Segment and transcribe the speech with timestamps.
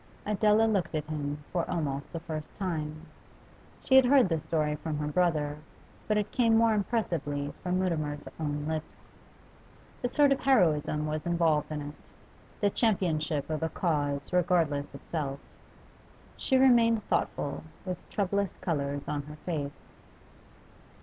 [0.25, 3.05] Adela looked at him for almost the first time.
[3.83, 5.59] She had heard this story from her brother,
[6.07, 9.11] but it came more impressively from Mutimer's own lips.
[10.03, 11.95] A sort of heroism was involved in it,
[12.61, 15.39] the championship of a cause regardless of self.
[16.35, 19.85] She remained thoughtful with troublous colours on her face.